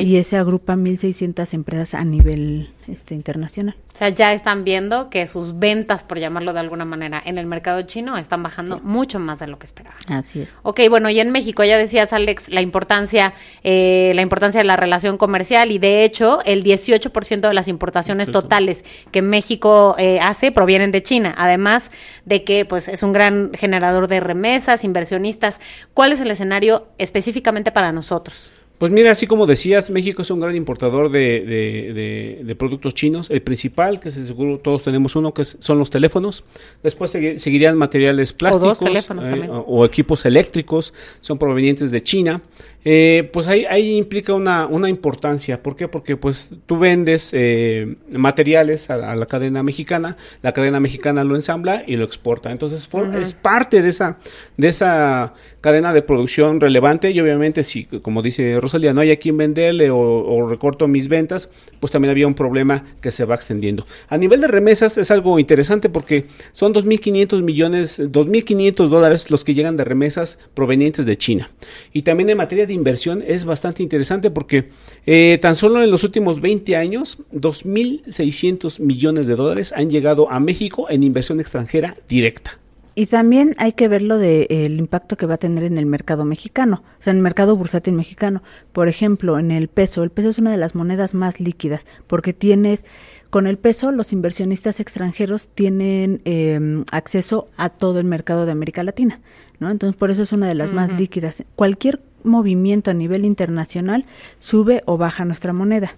y 0.02 0.16
ese 0.16 0.36
agrupa 0.36 0.74
1.600 0.74 1.54
empresas 1.54 1.94
a 1.94 2.04
nivel 2.04 2.70
este, 2.88 3.14
internacional. 3.14 3.76
O 3.94 3.96
sea, 3.96 4.08
ya 4.10 4.32
están 4.32 4.64
viendo 4.64 5.10
que 5.10 5.26
sus 5.26 5.58
ventas, 5.58 6.04
por 6.04 6.18
llamarlo 6.18 6.52
de 6.52 6.60
alguna 6.60 6.84
manera, 6.84 7.22
en 7.24 7.36
el 7.36 7.46
mercado 7.46 7.82
chino 7.82 8.16
están 8.16 8.42
bajando 8.42 8.80
mucho 8.80 9.18
más 9.18 9.40
de 9.40 9.46
lo 9.46 9.58
que 9.58 9.66
esperaban. 9.66 9.98
Así 10.08 10.40
es. 10.40 10.56
Ok, 10.62 10.80
bueno, 10.88 11.10
y 11.10 11.20
en 11.20 11.30
México 11.30 11.64
ya 11.64 11.76
decías, 11.76 12.12
Alex, 12.12 12.48
la 12.48 12.62
importancia, 12.62 13.34
eh, 13.64 14.12
la 14.14 14.22
importancia 14.22 14.60
de 14.60 14.64
la 14.64 14.76
relación 14.76 15.18
comercial 15.18 15.70
y 15.70 15.78
de 15.78 16.04
hecho 16.04 16.40
el 16.44 16.64
18% 16.64 17.40
de 17.48 17.54
las 17.54 17.68
importaciones 17.68 18.30
totales 18.30 18.84
que 19.10 19.22
México 19.22 19.94
eh, 19.98 20.20
hace 20.20 20.52
provienen 20.52 20.92
de 20.92 21.02
China, 21.02 21.34
además 21.36 21.90
de 22.24 22.44
que 22.44 22.64
pues 22.64 22.88
es 22.88 23.02
un 23.02 23.12
gran 23.12 23.52
generador 23.54 24.08
de 24.08 24.20
remesas, 24.20 24.84
inversionistas. 24.84 25.60
¿Cuál 25.94 26.12
es 26.12 26.20
el 26.20 26.30
escenario 26.30 26.88
específicamente 26.98 27.72
para 27.72 27.92
nosotros? 27.92 28.52
Pues 28.78 28.92
mira, 28.92 29.10
así 29.10 29.26
como 29.26 29.46
decías, 29.46 29.90
México 29.90 30.22
es 30.22 30.30
un 30.30 30.38
gran 30.38 30.54
importador 30.54 31.10
de, 31.10 32.44
de, 32.44 32.54
productos 32.54 32.94
chinos. 32.94 33.28
El 33.28 33.42
principal, 33.42 33.98
que 33.98 34.12
seguro 34.12 34.58
todos 34.58 34.84
tenemos 34.84 35.16
uno, 35.16 35.34
que 35.34 35.44
son 35.44 35.80
los 35.80 35.90
teléfonos. 35.90 36.44
Después 36.82 37.10
seguirían 37.10 37.76
materiales 37.76 38.32
plásticos 38.32 38.80
eh, 38.82 39.48
o, 39.50 39.84
equipos 39.84 40.24
eléctricos, 40.24 40.94
son 41.20 41.38
provenientes 41.38 41.90
de 41.90 42.02
China. 42.02 42.40
Eh, 42.84 43.28
pues 43.32 43.48
ahí, 43.48 43.66
ahí 43.68 43.96
implica 43.96 44.34
una, 44.34 44.66
una, 44.66 44.88
importancia. 44.88 45.62
¿Por 45.62 45.74
qué? 45.74 45.88
Porque 45.88 46.16
pues 46.16 46.50
tú 46.66 46.78
vendes 46.78 47.30
eh, 47.32 47.96
materiales 48.12 48.88
a, 48.90 48.96
la 49.16 49.26
cadena 49.26 49.62
mexicana, 49.62 50.16
la 50.42 50.52
cadena 50.52 50.78
mexicana 50.78 51.24
lo 51.24 51.34
ensambla 51.34 51.82
y 51.86 51.96
lo 51.96 52.04
exporta. 52.04 52.52
Entonces 52.52 52.88
es 53.20 53.32
parte 53.32 53.82
de 53.82 53.88
esa, 53.88 54.18
de 54.56 54.68
esa 54.68 55.34
cadena 55.60 55.92
de 55.92 56.02
producción 56.02 56.60
relevante 56.60 57.10
y 57.10 57.20
obviamente 57.20 57.62
si, 57.62 57.84
como 57.84 58.22
dice 58.22 58.58
Rosalía, 58.60 58.92
no 58.94 59.00
hay 59.00 59.10
a 59.10 59.16
quien 59.16 59.36
venderle 59.36 59.90
o, 59.90 60.46
recorto 60.48 60.86
mis 60.86 61.08
ventas, 61.08 61.50
pues 61.80 61.92
también 61.92 62.10
había 62.10 62.26
un 62.26 62.34
problema 62.34 62.84
que 63.00 63.10
se 63.10 63.24
va 63.24 63.34
extendiendo. 63.34 63.86
A 64.08 64.16
nivel 64.16 64.40
de 64.40 64.46
remesas 64.46 64.98
es 64.98 65.10
algo 65.10 65.38
interesante 65.38 65.88
porque 65.88 66.26
son 66.52 66.72
2.500 66.72 67.42
millones, 67.42 68.00
2.500 68.00 68.88
dólares 68.88 69.30
los 69.30 69.44
que 69.44 69.54
llegan 69.54 69.76
de 69.76 69.84
remesas 69.84 70.38
provenientes 70.54 71.06
de 71.06 71.18
China. 71.18 71.50
Y 71.92 72.02
también 72.02 72.30
en 72.30 72.38
materia 72.38 72.66
de 72.68 72.74
inversión 72.74 73.24
es 73.26 73.44
bastante 73.44 73.82
interesante 73.82 74.30
porque 74.30 74.68
eh, 75.06 75.38
tan 75.42 75.56
solo 75.56 75.82
en 75.82 75.90
los 75.90 76.04
últimos 76.04 76.40
20 76.40 76.76
años, 76.76 77.18
2.600 77.32 78.78
millones 78.78 79.26
de 79.26 79.34
dólares 79.34 79.72
han 79.74 79.90
llegado 79.90 80.30
a 80.30 80.38
México 80.38 80.86
en 80.88 81.02
inversión 81.02 81.40
extranjera 81.40 81.96
directa. 82.08 82.58
Y 82.98 83.06
también 83.06 83.54
hay 83.58 83.74
que 83.74 83.86
ver 83.86 84.02
lo 84.02 84.18
del 84.18 84.48
de, 84.48 84.74
impacto 84.76 85.16
que 85.16 85.24
va 85.24 85.34
a 85.34 85.38
tener 85.38 85.62
en 85.62 85.78
el 85.78 85.86
mercado 85.86 86.24
mexicano, 86.24 86.82
o 86.98 87.02
sea, 87.02 87.12
en 87.12 87.18
el 87.18 87.22
mercado 87.22 87.54
bursátil 87.56 87.94
mexicano. 87.94 88.42
Por 88.72 88.88
ejemplo, 88.88 89.38
en 89.38 89.52
el 89.52 89.68
peso. 89.68 90.02
El 90.02 90.10
peso 90.10 90.30
es 90.30 90.40
una 90.40 90.50
de 90.50 90.56
las 90.56 90.74
monedas 90.74 91.14
más 91.14 91.38
líquidas 91.38 91.86
porque 92.08 92.32
tienes, 92.32 92.84
con 93.30 93.46
el 93.46 93.56
peso, 93.56 93.92
los 93.92 94.12
inversionistas 94.12 94.80
extranjeros 94.80 95.46
tienen 95.46 96.22
em, 96.24 96.84
acceso 96.90 97.46
a 97.56 97.68
todo 97.68 98.00
el 98.00 98.04
mercado 98.04 98.46
de 98.46 98.50
América 98.50 98.82
Latina, 98.82 99.20
¿no? 99.60 99.70
Entonces, 99.70 99.96
por 99.96 100.10
eso 100.10 100.24
es 100.24 100.32
una 100.32 100.48
de 100.48 100.56
las 100.56 100.72
más 100.72 100.98
líquidas. 100.98 101.44
Cualquier 101.54 102.00
movimiento 102.24 102.90
a 102.90 102.94
nivel 102.94 103.24
internacional 103.24 104.04
sube 104.38 104.82
o 104.86 104.98
baja 104.98 105.24
nuestra 105.24 105.52
moneda. 105.52 105.92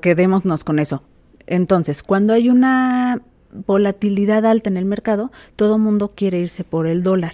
Quedémonos 0.00 0.64
con 0.64 0.78
eso. 0.78 1.02
Entonces, 1.46 2.02
cuando 2.02 2.32
hay 2.32 2.48
una 2.48 3.22
volatilidad 3.52 4.46
alta 4.46 4.70
en 4.70 4.76
el 4.76 4.84
mercado, 4.84 5.32
todo 5.56 5.78
mundo 5.78 6.12
quiere 6.14 6.38
irse 6.38 6.62
por 6.62 6.86
el 6.86 7.02
dólar, 7.02 7.32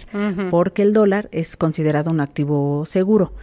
porque 0.49 0.81
el 0.81 0.93
dólar 0.93 1.29
es 1.31 1.55
considerado 1.55 2.09
un 2.09 2.21
activo 2.21 2.85
seguro. 2.87 3.33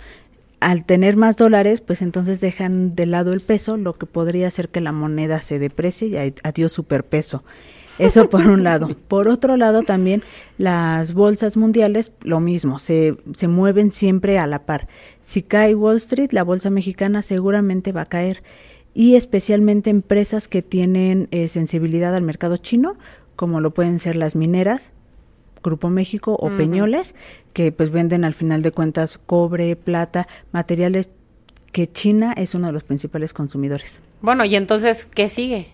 Al 0.58 0.84
tener 0.84 1.16
más 1.16 1.36
dólares, 1.36 1.80
pues 1.80 2.02
entonces 2.02 2.40
dejan 2.40 2.94
de 2.96 3.06
lado 3.06 3.32
el 3.32 3.42
peso, 3.42 3.76
lo 3.76 3.92
que 3.92 4.06
podría 4.06 4.48
hacer 4.48 4.70
que 4.70 4.80
la 4.80 4.92
moneda 4.92 5.40
se 5.40 5.58
deprecie 5.58 6.08
y 6.08 6.34
adiós 6.42 6.72
superpeso. 6.72 7.44
Eso 7.98 8.28
por 8.28 8.46
un 8.46 8.64
lado. 8.64 8.88
Por 9.08 9.28
otro 9.28 9.56
lado, 9.56 9.82
también 9.82 10.22
las 10.58 11.14
bolsas 11.14 11.56
mundiales, 11.56 12.12
lo 12.22 12.40
mismo, 12.40 12.78
se, 12.78 13.16
se 13.34 13.48
mueven 13.48 13.92
siempre 13.92 14.38
a 14.38 14.46
la 14.46 14.60
par. 14.66 14.88
Si 15.22 15.42
cae 15.42 15.74
Wall 15.74 15.96
Street, 15.96 16.32
la 16.32 16.42
bolsa 16.42 16.70
mexicana 16.70 17.22
seguramente 17.22 17.92
va 17.92 18.02
a 18.02 18.06
caer 18.06 18.42
y 18.94 19.16
especialmente 19.16 19.90
empresas 19.90 20.48
que 20.48 20.62
tienen 20.62 21.28
eh, 21.32 21.48
sensibilidad 21.48 22.14
al 22.14 22.22
mercado 22.22 22.56
chino, 22.56 22.96
como 23.36 23.60
lo 23.60 23.72
pueden 23.72 23.98
ser 23.98 24.16
las 24.16 24.36
mineras, 24.36 24.92
Grupo 25.62 25.90
México 25.90 26.36
o 26.38 26.50
Peñoles, 26.56 27.14
que 27.54 27.72
pues 27.72 27.90
venden 27.90 28.24
al 28.24 28.34
final 28.34 28.62
de 28.62 28.70
cuentas 28.70 29.18
cobre, 29.18 29.76
plata, 29.76 30.28
materiales 30.52 31.08
que 31.72 31.90
China 31.90 32.34
es 32.36 32.54
uno 32.54 32.68
de 32.68 32.74
los 32.74 32.84
principales 32.84 33.32
consumidores. 33.32 34.00
Bueno, 34.20 34.44
y 34.44 34.54
entonces, 34.54 35.06
¿qué 35.06 35.28
sigue? 35.28 35.73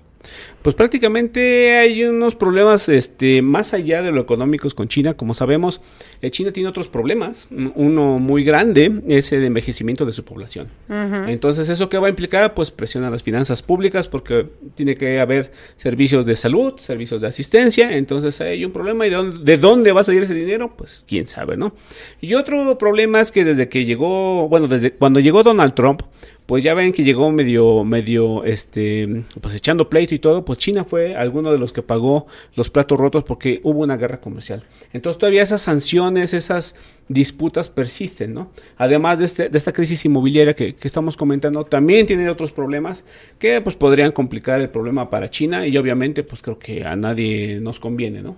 Pues 0.62 0.74
prácticamente 0.74 1.78
hay 1.78 2.04
unos 2.04 2.34
problemas 2.34 2.88
este, 2.90 3.40
más 3.40 3.72
allá 3.72 4.02
de 4.02 4.12
lo 4.12 4.20
económicos 4.20 4.74
con 4.74 4.88
China. 4.88 5.14
Como 5.14 5.32
sabemos, 5.32 5.80
eh, 6.20 6.30
China 6.30 6.52
tiene 6.52 6.68
otros 6.68 6.88
problemas. 6.88 7.48
Uno 7.50 8.18
muy 8.18 8.44
grande 8.44 9.00
es 9.08 9.32
el 9.32 9.44
envejecimiento 9.44 10.04
de 10.04 10.12
su 10.12 10.24
población. 10.24 10.68
Entonces, 10.88 11.70
¿eso 11.70 11.88
qué 11.88 11.96
va 11.98 12.08
a 12.08 12.10
implicar? 12.10 12.52
Pues 12.54 12.70
presiona 12.70 13.08
las 13.08 13.22
finanzas 13.22 13.62
públicas 13.62 14.06
porque 14.06 14.48
tiene 14.74 14.96
que 14.96 15.20
haber 15.20 15.50
servicios 15.76 16.26
de 16.26 16.36
salud, 16.36 16.74
servicios 16.76 17.22
de 17.22 17.28
asistencia. 17.28 17.96
Entonces, 17.96 18.38
hay 18.42 18.64
un 18.64 18.72
problema. 18.72 19.06
¿Y 19.06 19.10
de 19.10 19.16
dónde, 19.16 19.44
de 19.44 19.56
dónde 19.58 19.92
va 19.92 20.02
a 20.02 20.04
salir 20.04 20.22
ese 20.22 20.34
dinero? 20.34 20.74
Pues 20.76 21.06
quién 21.08 21.26
sabe, 21.26 21.56
¿no? 21.56 21.72
Y 22.20 22.34
otro 22.34 22.76
problema 22.76 23.20
es 23.20 23.32
que 23.32 23.44
desde 23.44 23.70
que 23.70 23.86
llegó, 23.86 24.46
bueno, 24.48 24.68
desde 24.68 24.92
cuando 24.92 25.20
llegó 25.20 25.42
Donald 25.42 25.72
Trump, 25.72 26.02
pues 26.50 26.64
ya 26.64 26.74
ven 26.74 26.90
que 26.90 27.04
llegó 27.04 27.30
medio, 27.30 27.84
medio, 27.84 28.42
este, 28.42 29.22
pues 29.40 29.54
echando 29.54 29.88
pleito 29.88 30.16
y 30.16 30.18
todo, 30.18 30.44
pues 30.44 30.58
China 30.58 30.82
fue 30.82 31.14
alguno 31.14 31.52
de 31.52 31.58
los 31.58 31.72
que 31.72 31.80
pagó 31.80 32.26
los 32.56 32.70
platos 32.70 32.98
rotos 32.98 33.22
porque 33.22 33.60
hubo 33.62 33.78
una 33.78 33.96
guerra 33.96 34.20
comercial. 34.20 34.64
Entonces 34.92 35.16
todavía 35.16 35.42
esas 35.42 35.60
sanciones, 35.60 36.34
esas 36.34 36.74
disputas 37.06 37.68
persisten, 37.68 38.34
¿no? 38.34 38.50
Además 38.78 39.20
de, 39.20 39.26
este, 39.26 39.48
de 39.48 39.56
esta 39.56 39.70
crisis 39.70 40.04
inmobiliaria 40.04 40.54
que, 40.54 40.74
que, 40.74 40.88
estamos 40.88 41.16
comentando, 41.16 41.64
también 41.66 42.06
tiene 42.06 42.28
otros 42.28 42.50
problemas 42.50 43.04
que 43.38 43.60
pues 43.60 43.76
podrían 43.76 44.10
complicar 44.10 44.60
el 44.60 44.70
problema 44.70 45.08
para 45.08 45.28
China 45.28 45.68
y 45.68 45.78
obviamente 45.78 46.24
pues 46.24 46.42
creo 46.42 46.58
que 46.58 46.84
a 46.84 46.96
nadie 46.96 47.60
nos 47.60 47.78
conviene, 47.78 48.22
¿no? 48.22 48.36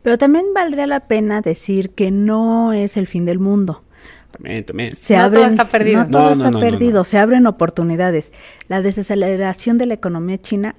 Pero 0.00 0.16
también 0.16 0.46
valdría 0.54 0.86
la 0.86 1.00
pena 1.00 1.42
decir 1.42 1.90
que 1.90 2.10
no 2.10 2.72
es 2.72 2.96
el 2.96 3.06
fin 3.06 3.26
del 3.26 3.38
mundo. 3.38 3.82
También, 4.30 4.64
también. 4.64 4.94
Se 4.94 5.16
no 5.16 5.30
todo 5.30 5.44
está 5.44 5.64
perdido. 5.64 6.04
No 6.04 6.10
todo 6.10 6.32
está 6.32 6.50
perdido, 6.50 7.04
se 7.04 7.18
abren 7.18 7.46
oportunidades. 7.46 8.32
La 8.68 8.82
desaceleración 8.82 9.78
de 9.78 9.86
la 9.86 9.94
economía 9.94 10.38
china 10.38 10.74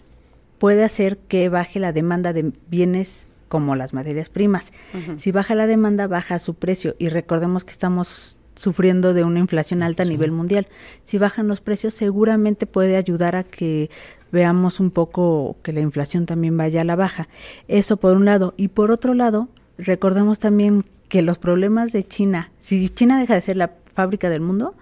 puede 0.60 0.84
hacer 0.84 1.18
que 1.18 1.50
baje 1.50 1.80
la 1.80 1.92
demanda 1.92 2.34
de 2.34 2.54
bienes 2.70 3.28
como 3.48 3.76
las 3.76 3.94
materias 3.94 4.30
primas. 4.30 4.72
Si 5.18 5.32
baja 5.32 5.56
la 5.56 5.68
demanda, 5.68 6.08
baja 6.08 6.38
su 6.40 6.54
precio. 6.54 6.96
Y 7.00 7.10
recordemos 7.10 7.64
que 7.64 7.72
estamos 7.72 8.40
sufriendo 8.56 9.14
de 9.14 9.24
una 9.24 9.40
inflación 9.40 9.82
alta 9.84 10.04
a 10.04 10.06
nivel 10.06 10.32
mundial. 10.32 10.68
Si 11.04 11.18
bajan 11.18 11.48
los 11.48 11.62
precios, 11.62 11.94
seguramente 11.94 12.68
puede 12.68 12.96
ayudar 12.96 13.36
a 13.36 13.44
que 13.44 13.90
veamos 14.32 14.80
un 14.80 14.92
poco 14.92 15.58
que 15.64 15.74
la 15.74 15.80
inflación 15.80 16.26
también 16.26 16.56
vaya 16.56 16.82
a 16.82 16.84
la 16.84 16.96
baja. 16.96 17.28
Eso 17.68 17.98
por 17.98 18.16
un 18.16 18.26
lado. 18.26 18.54
Y 18.58 18.68
por 18.68 18.92
otro 18.92 19.14
lado, 19.14 19.50
recordemos 19.78 20.40
también 20.40 20.84
que 21.10 21.22
los 21.22 21.38
problemas 21.38 21.92
de 21.92 22.04
China, 22.04 22.52
si 22.60 22.90
China 22.90 23.20
deja 23.20 23.34
de 23.34 23.42
ser 23.42 23.58
la 23.58 23.74
fábrica 23.94 24.30
del 24.30 24.42
mundo, 24.42 24.76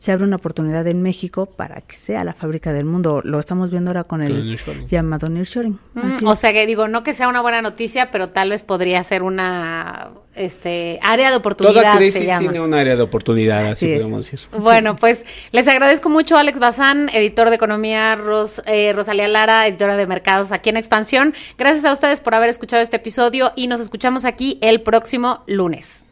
se 0.00 0.12
abre 0.12 0.24
una 0.24 0.36
oportunidad 0.36 0.86
en 0.86 1.02
México 1.02 1.44
para 1.44 1.82
que 1.82 1.94
sea 1.94 2.24
la 2.24 2.32
fábrica 2.32 2.72
del 2.72 2.86
mundo. 2.86 3.20
Lo 3.22 3.38
estamos 3.38 3.70
viendo 3.70 3.90
ahora 3.90 4.04
con 4.04 4.22
el 4.22 4.32
el 4.34 4.46
nearshoring. 4.46 4.86
llamado 4.86 5.28
nearshoring. 5.28 5.78
Mm, 5.92 6.26
o 6.26 6.34
sea 6.36 6.54
que 6.54 6.66
digo, 6.66 6.88
no 6.88 7.02
que 7.02 7.12
sea 7.12 7.28
una 7.28 7.42
buena 7.42 7.60
noticia, 7.60 8.10
pero 8.10 8.30
tal 8.30 8.48
vez 8.48 8.62
podría 8.62 9.04
ser 9.04 9.22
una 9.22 10.08
este 10.34 10.98
área 11.02 11.28
de 11.30 11.36
oportunidad. 11.36 11.74
Toda 11.82 11.92
se 11.92 11.98
crisis 11.98 12.24
llama. 12.24 12.40
tiene 12.40 12.60
un 12.60 12.72
área 12.72 12.96
de 12.96 13.02
oportunidad, 13.02 13.66
así, 13.66 13.94
podemos 13.94 14.24
decir. 14.30 14.48
Bueno, 14.58 14.96
pues 14.96 15.26
les 15.52 15.68
agradezco 15.68 16.08
mucho 16.08 16.38
Alex 16.38 16.58
Bazán, 16.58 17.10
editor 17.12 17.50
de 17.50 17.56
Economía, 17.56 18.16
Ros- 18.16 18.62
eh, 18.64 18.94
Rosalía 18.94 19.28
Lara, 19.28 19.66
editora 19.66 19.96
de 19.98 20.06
Mercados 20.06 20.50
aquí 20.50 20.70
en 20.70 20.78
Expansión. 20.78 21.34
Gracias 21.58 21.84
a 21.84 21.92
ustedes 21.92 22.22
por 22.22 22.34
haber 22.34 22.48
escuchado 22.48 22.80
este 22.82 22.96
episodio 22.96 23.52
y 23.54 23.66
nos 23.66 23.80
escuchamos 23.80 24.24
aquí 24.24 24.58
el 24.62 24.80
próximo 24.80 25.42
lunes. 25.46 26.04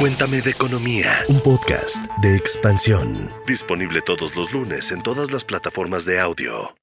Cuéntame 0.00 0.40
de 0.40 0.52
economía, 0.52 1.12
un 1.28 1.40
podcast 1.40 2.06
de 2.22 2.34
expansión. 2.34 3.30
Disponible 3.46 4.00
todos 4.00 4.34
los 4.34 4.50
lunes 4.50 4.92
en 4.92 5.02
todas 5.02 5.30
las 5.30 5.44
plataformas 5.44 6.06
de 6.06 6.18
audio. 6.18 6.74